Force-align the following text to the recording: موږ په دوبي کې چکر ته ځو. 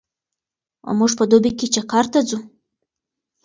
موږ 0.97 1.11
په 1.17 1.23
دوبي 1.29 1.51
کې 1.57 1.67
چکر 1.75 2.05
ته 2.13 2.19
ځو. 2.29 2.39